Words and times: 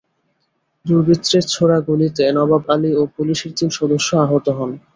দুর্বৃত্তের 0.85 1.43
ছোড়া 1.47 1.77
গুলিতে 1.87 2.23
নবাব 2.37 2.63
আলী 2.73 2.91
ও 2.95 3.11
পুলিশের 3.15 3.51
তিন 3.57 3.69
সদস্য 3.79 4.09
আহত 4.25 4.45
হন। 4.57 4.71